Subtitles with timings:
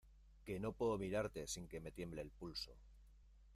[0.43, 2.71] que no puedo mirarte sin que me tiemble el pulso.